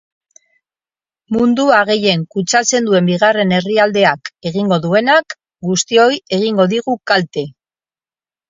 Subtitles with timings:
[1.35, 5.37] Mundua gehien kutsatzen duen bigarren herrialdeak egingo duenak
[5.69, 7.47] guztioi egingo digu kalte.